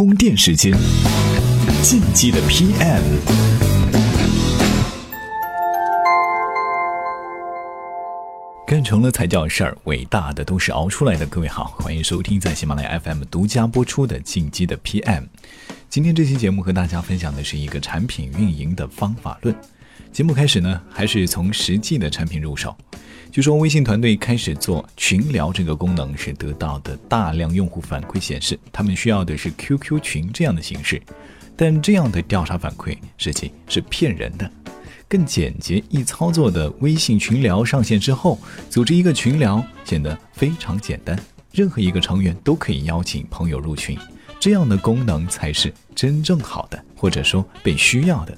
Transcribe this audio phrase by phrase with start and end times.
[0.00, 0.72] 充电时间，
[1.82, 3.02] 进击的 PM。
[8.66, 11.26] 干成了才叫事儿，伟大的都是熬出来的。
[11.26, 15.02] 各位好，欢迎收听在喜马拉雅 FM 独家播出的《进击的 PM》。
[15.90, 19.54] 今天这期节目和大家分享的是一个产品运营的方法论。
[20.10, 22.74] 节目开始呢，还是从实际的产品入手。
[23.32, 31.00] 据说微信团队开始做群聊这个功能时，得到的大量用户反馈显示，他们需要的是 QQ 群这样的形式。
[31.56, 34.50] 但这样的调查反馈实际是骗人的。
[35.06, 38.36] 更简洁易操作的微信群聊上线之后，
[38.68, 41.16] 组织一个群聊显得非常简单，
[41.52, 43.96] 任何一个成员都可以邀请朋友入群。
[44.40, 48.36] 这样的功能才是真正好的，或者说被需要的。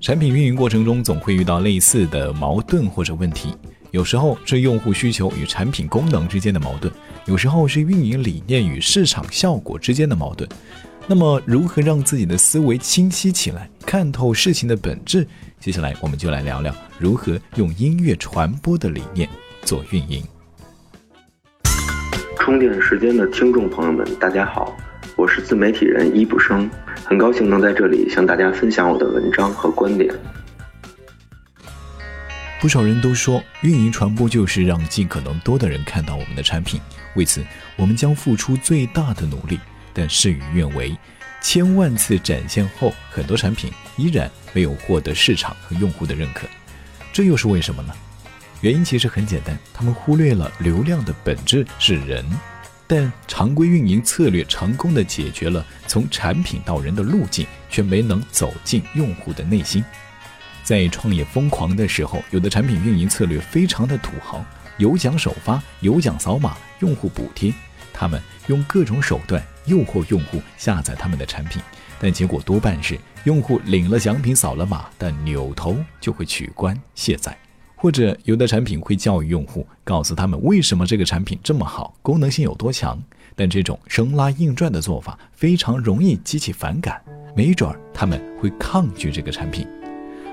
[0.00, 3.52] 产品运营过程中总会遇到类似的矛盾或者问题，
[3.90, 6.92] 有时候是用户需求与产品功能之间的矛盾，
[7.24, 10.48] 有时候是运营理念与市场效果之间的矛盾。
[11.06, 15.26] 那么，如何让自己的思维清晰起来，看透事情的本质？
[15.58, 19.26] 接下来，我们就来聊聊如何用音乐传播的理念
[19.62, 20.22] 做运营。
[22.38, 24.76] 充电时间的听众朋友们，大家好，
[25.16, 26.68] 我是自媒体人一不生。
[27.06, 30.14] 很高兴能在这里向大家分享我的文章和观点。
[32.60, 36.80] 不少人都说，运营传播就是让尽可能多的人看到我们的产品，
[37.14, 37.44] 为此
[37.76, 39.60] 我们将付出最大的努力。
[39.94, 40.96] 但事与愿违，
[41.40, 46.48] 千万次展现后，很多产品依然没有获得市场和用户的认可，
[47.12, 47.94] 这又是为什么呢？
[48.60, 52.24] 原因其实很简单，他们忽略了流量的本质是人。
[52.88, 59.84] 但常规运营策略成功的解决了从产品到人的路径，却没能走进用户的内心。
[60.68, 64.44] 在创业疯狂的时候，有的产品运营策略非常的土豪，
[64.76, 67.50] 有奖首发、有奖扫码、用户补贴，
[67.90, 71.62] 他们用各种手段诱惑用户下载他们的产品，
[71.98, 77.34] 但结果多半是用户领了奖品、扫了码，但扭头就会取关卸载。
[77.74, 83.02] 或者有的产品会教育用户，告诉他们为什么这个产品这么好，功能性有多强。
[83.34, 87.00] 但这种生拉硬拽的做法非常容易激起反感，
[87.34, 89.66] 没准儿他们会抗拒这个产品。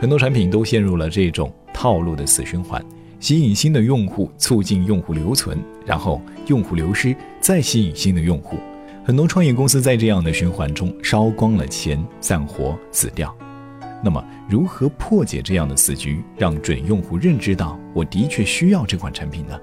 [0.00, 2.80] 很多产品都陷入了这种套路的死循环：
[3.18, 8.56] 吸引新的用户，促进用户留存，然后用户流失，再吸引新的用户。
[9.04, 13.36] 很多创业公司在这样的循环中烧光了钱，散伙死掉。
[14.00, 19.58] 那么，如何破解这样的死局，让准用户认知到我的确需要这款产品呢？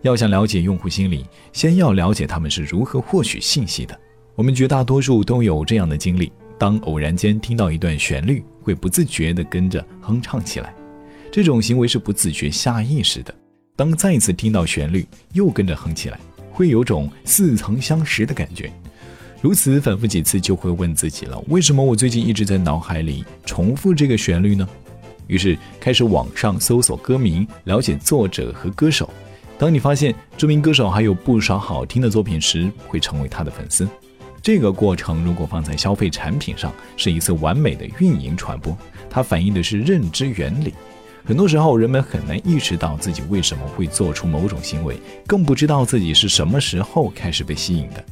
[0.00, 3.98] 要想了解用户心理，先要了解他们是如何获取信息的。
[4.36, 10.74] 我们绝大多数都有这样的经历：当偶然间听到一段旋律，会不自觉地跟着哼唱起来。
[11.30, 13.34] 这种行为是不自觉、下意识的。
[13.74, 16.18] 当再一次听到旋律，又跟着哼起来，
[16.50, 18.72] 会有种似曾相识的感觉。
[19.42, 24.66] 如此反复几次，就会问自己了：为什么我最近一直在脑海里重复这个旋律呢？
[25.26, 29.10] 于是开始网上搜索歌名，了解作者和歌手。
[29.58, 33.86] 当你发现这名歌手还有不少好听的作品时，会成为他的粉丝。
[34.46, 38.78] 这个过程如果放在消费产品上，是一次完美的运营传播。
[39.10, 40.72] 它反映的是认知原理。
[41.24, 44.96] 很多时候，人们很难意识到自己为什么会做出某种行为，
[45.26, 48.04] 更不知道自己是什么时候开始被吸引的。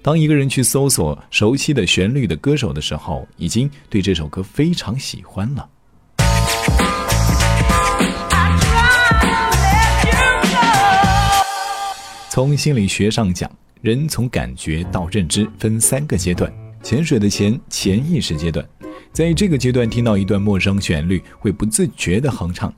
[0.00, 5.68] 当一个人去搜索熟悉的旋律的歌手的时候，已经对这首歌非常喜欢了。
[12.28, 16.52] 从心理学上讲，人从感觉到认知分三个阶段。
[16.82, 18.66] 潜水的潜，潜意识阶段，
[19.12, 22.72] 在这个阶段听到一段陌生旋律，会不自觉地哼唱，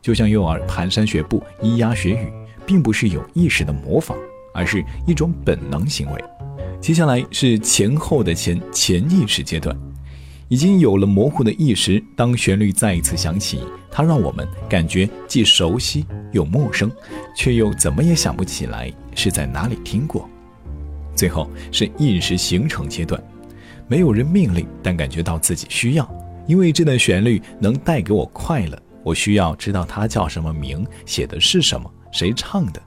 [0.00, 2.32] 就像幼儿蹒跚学步、咿呀学语，
[2.64, 4.16] 并不是有意识的模仿，
[4.54, 6.24] 而是一种本能行为。
[6.80, 9.76] 接下来是前后的前潜意识阶段，
[10.46, 12.00] 已经有了模糊的意识。
[12.14, 13.60] 当旋律再一次响起，
[13.90, 16.88] 它让我们感觉既熟悉又陌生，
[17.34, 20.30] 却又怎么也想不起来是在哪里听过。
[21.18, 23.20] 最后是意识形成阶段，
[23.88, 26.08] 没有人命令，但感觉到自己需要，
[26.46, 32.80] 因为这段旋律能带给我快乐，我需要知道它叫什么名，写的是什么，谁唱的。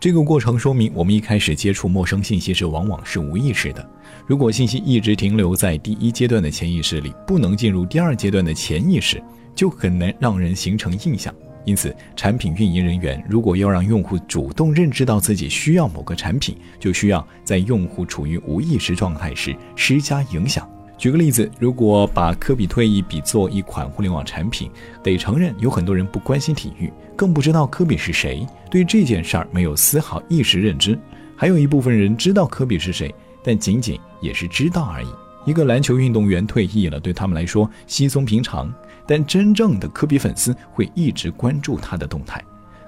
[0.00, 3.88] 这个过程说明，我们一开始接触陌生信息时，往往是无意识的。
[4.26, 9.22] 如果信息一直停留在第一阶段的潜意识里，不能进入第二阶段的潜意识，
[9.54, 11.32] 就很难让人形成印象。
[11.68, 20.66] 因此，产品运营人员如果要让用户主动认知到自己需要某个产品，就需要在用户处于无意识状态时施加影响。
[20.96, 24.70] 举个例子，如果把科比退役比作一款互联网产品，
[25.02, 30.94] 得承认有很多人不关心体育，更不知道科比是谁，对这件事儿没有丝毫意识认知；
[31.36, 35.08] 还有一部分人知道科比是谁，但仅仅也是知道而已。
[35.44, 38.72] 一个篮球运动员退役了，对他们来说稀松平常，
[39.08, 42.44] 但真正的科比粉丝会一直关注他的动态。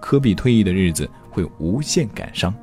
[0.00, 2.54] 科比退役的日子会无限感伤。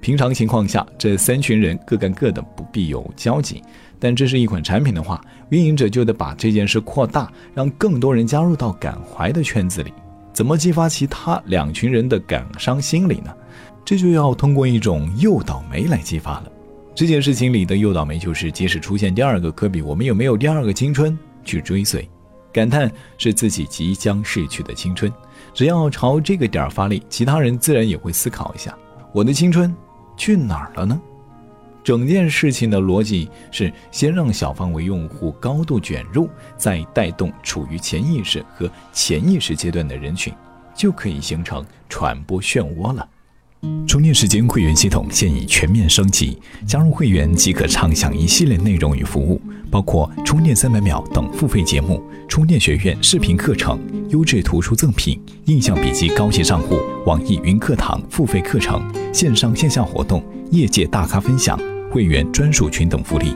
[0.00, 3.62] 平常情况下，这三群人各干各的，不必有交集。
[3.98, 5.20] 但这是一款产品的话，
[5.50, 9.92] 运营者就得把这件事扩大，让更多人加入到感怀的圈子里。
[10.32, 13.30] 怎么激发其他两群人的感伤心理呢？
[13.84, 16.50] 这就要通过一种诱导酶来激发了。
[16.94, 22.08] 这件事情里的诱导酶就是，即使出现第二个科比，我们有没有第二个青春去追随？
[22.52, 25.12] 感叹是自己即将逝去的青春。
[25.52, 28.76] 只要朝这个点儿发力，其他人自然也会思考一下：
[29.12, 29.74] 我的青春
[30.16, 31.00] 去哪儿了呢？
[31.82, 40.32] 整件事情的逻辑是先让小范围用户高度卷入，再带动处于潜意识和潜意识阶段的人群，
[40.74, 43.08] 就可以形成传播漩涡了。
[43.86, 49.40] 充电时间会员系统现已全面升级，加入会员即可畅享一系列内容与服务，
[49.70, 53.78] 包括充电三百秒等付费节目、充电学院视频课程、
[54.08, 61.58] 优质图书赠品、印象笔记高级账户、网易云课堂付费课程、线上线下活动、业界大咖分享。
[61.90, 63.34] 会员专属群等福利，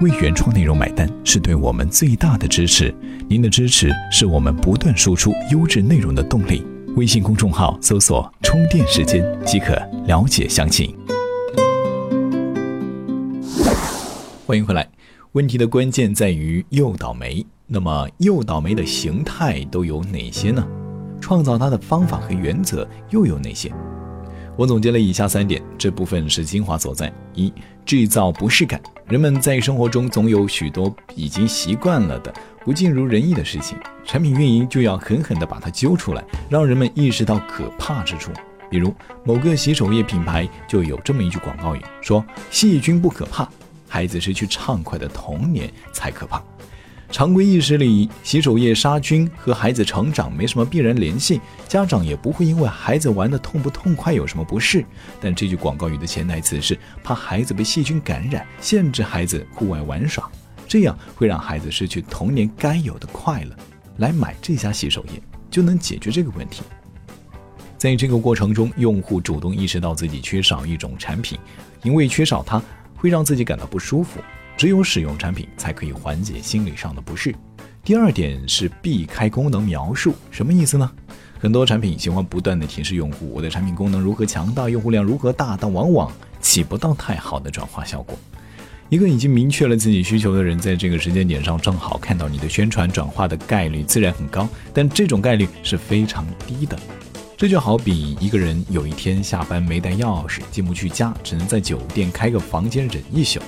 [0.00, 2.94] 为原创内容买单是对我们最大的支持。
[3.28, 6.64] 您的支持是我们不断输出优质内容的动力。
[6.96, 9.74] 微信公众号搜索“充电时间”即可
[10.06, 10.96] 了解详情。
[14.46, 14.88] 欢迎回来。
[15.32, 17.44] 问题的关键在于诱导酶。
[17.66, 20.66] 那么，诱导酶的形态都有哪些呢？
[21.20, 23.70] 创造它的方法和原则又有哪些？
[24.56, 27.52] 我总结了以下三点，这部分是精华所在：一、
[27.84, 28.80] 制造不适感。
[29.06, 32.32] 人们在生活中总有许多已经习惯了的
[32.64, 38.32] 不尽如人意的事情，产品运营就要狠狠地把它揪出来，让人们意识到可怕之处。
[38.70, 38.92] 比如，
[39.24, 43.46] 某个洗手液品牌就有这么一句广告语，说：“细菌不可怕，
[43.86, 46.42] 孩子失去畅快的童年才可怕。”
[47.10, 54.84] 常规意识里，洗手液杀菌和孩子成长没什么必然联系，家长也不会因为孩子玩的痛不痛快有什么不适。
[55.20, 60.28] 但这句广告语的潜台词是怕孩子被细菌感染，限制孩子户外玩耍，
[60.66, 63.56] 这样会让孩子失去童年该有的快乐。
[63.98, 66.62] 来买这家洗手液就能解决这个问题。
[67.78, 71.38] 在这个过程中，用户主动意识到自己缺少一种产品，
[71.82, 72.60] 因为缺少它
[72.96, 74.20] 会让自己感到不舒服。
[74.56, 77.34] 只有使用产品才可以缓解心理上的不适。
[77.84, 80.90] 第二点是避开功能描述，什么意思呢？
[81.38, 86.10] 很多产品喜欢不断的提示用户我的产品功能如何强大，用户量如何大，但往往
[86.40, 88.18] 起不到太好的转化效果。
[88.88, 96.78] 一个已经明确了自己需求的人，在这个时间点上正好看到你的宣传，转化的概率自然很高，但这种概率是非常低的。
[97.36, 103.38] 这就好比一个人有一天下班没带钥匙，进不去家，只能在酒店开个房间忍一宿。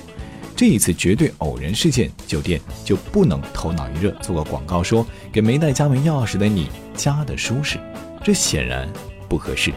[0.59, 7.79] 这一次绝对偶然事件，酒店就不能头脑一热做个广告说给没带家门钥匙的你家的舒适，
[8.21, 8.85] 这显然
[9.29, 9.71] 不合适。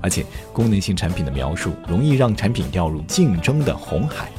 [0.00, 4.30] 而且功能性产品的描述容易让产品掉入竞争的红海。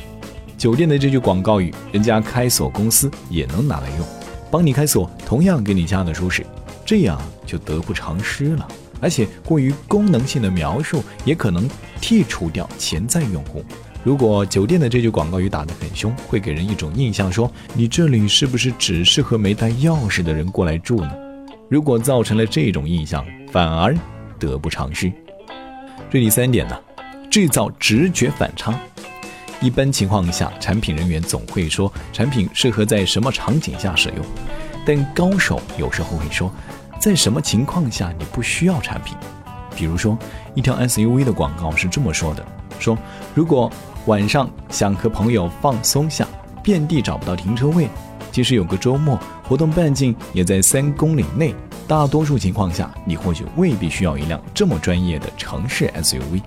[0.58, 4.08] 酒店的这句广告语，人家开锁公司也能拿来用，
[4.50, 6.44] 帮你开锁，同样给你家的舒适，
[6.84, 8.68] 这样就得不偿失了。
[9.00, 11.70] 而且过于功能性的描述也可能
[12.02, 13.64] 剔除掉潜在用户。
[14.06, 21.12] 如果酒店的这句广告语打得很凶，会给人一种印象，说你这里是不是只适合没带钥匙的人过来住呢？
[21.68, 23.98] 如果造成了这种印象，反而
[24.38, 25.12] 得不偿失。
[26.12, 26.80] 这第三点呢，
[27.32, 28.80] 制造直觉反差。
[29.60, 34.18] 一般情况下，产品人员总会说产品适合在什么场景下使用，
[34.86, 36.53] 但高手有时候会说，
[37.00, 39.18] 在什么情况下你不需要产品。
[39.75, 40.15] 比如说，
[40.53, 42.46] 一条 SUV 的广告是这么说的：
[42.77, 42.96] 说
[43.34, 43.72] 如果
[44.08, 46.28] 晚上想和朋友放松下，
[46.62, 47.90] 遍地找不到停车位。
[48.32, 51.56] 即使有个周末活动半径也在三公里内，
[51.88, 56.40] 大多数情况下你或许未必需要一辆这么专业的城市 SUV。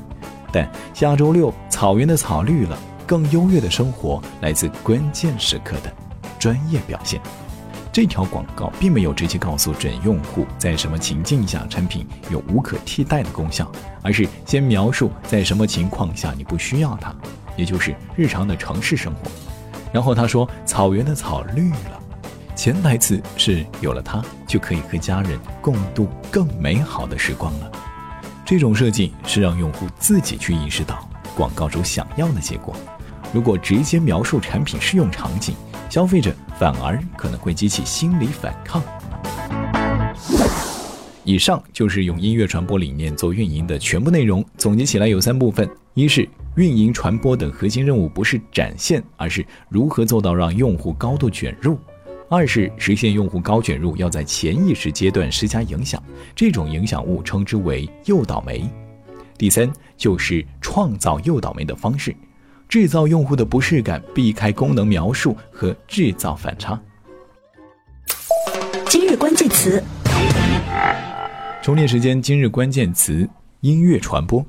[0.53, 5.93] 但下周六草原的草绿了，更优越的生活来自关键时刻的
[6.39, 7.21] 专业表现。
[7.91, 13.69] 这条广告并没有直接告诉准用户在什么情境下产品有无可替代的功效，
[14.03, 17.13] 而是先描述在什么情况下你不需要它。
[17.59, 19.23] 也就是日常的城市生活，
[19.93, 22.01] 然后他说：“草原的草绿了。”
[22.55, 27.73] 潜台词是有了它，就可以和家人共度更美好的时光了。
[28.45, 32.75] 这种设计是让用户自己去意识到广告主想要的结果。
[33.33, 35.55] 如果直接描述产品适用场景，
[35.91, 38.81] 消费者反而可能会激起心理反抗。
[41.25, 45.69] 以上就是用音乐传播理念做运营的全部内容，总结起来有三部分。
[45.99, 51.75] 一是运营、传播等核心任务不是展现，而是如何做到让用户高度卷入；
[52.29, 56.01] 二是实现用户高卷入，要在潜意识阶段施加影响，
[56.37, 58.63] 这种影响物称之为诱导酶。
[59.37, 62.15] 第三就是创造诱导酶的方式，
[62.69, 66.81] 制造用户的不适感，避开功能描述和制造反差。
[68.89, 69.83] 今日关键词。
[71.61, 73.29] 充电时间，今日关键词：
[73.63, 74.47] 音乐传播。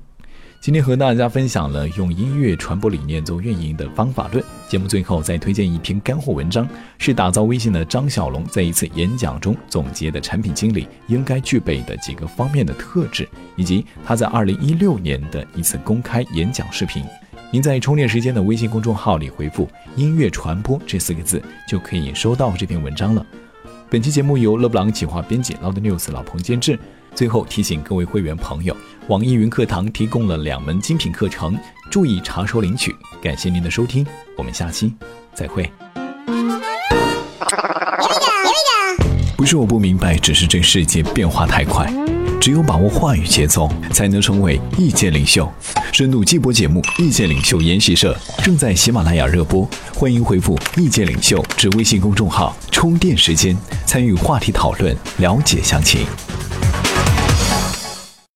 [0.61, 4.43] 今天和大家分享了用音乐传播理念做运营的方法论。
[4.67, 13.25] 节目最后再推荐一篇干货文章，是打造微信的张小龙在一次演讲中总结的产品经理应该具备的几个方面的特质，
[13.55, 17.05] 以及他在二零一六年的一次公开演讲视频。
[17.51, 23.25] 您在充电时间的微信公众号里回复“音乐传播”这四个字，就可以收到这篇文章了。
[23.89, 26.77] 本期节目由勒布朗企划编辑，Loud News 老彭监制。
[27.15, 28.75] 最后提醒各位会员朋友，
[29.07, 31.57] 网易云课堂提供了两门精品课程，
[31.91, 32.95] 注意查收领取。
[33.21, 34.05] 感谢您的收听，
[34.37, 34.93] 我们下期
[35.33, 35.69] 再会。
[39.35, 41.91] 不是我不明白，只是这世界变化太快，
[42.41, 45.49] 只有把握话语节奏，才能成为意见领袖。
[45.91, 56.05] 深度季播节目《意见领袖研习社》正在喜马拉雅热播，欢迎回复“意见领袖”至微信公众号充电时间，参与话题讨论，了解详情。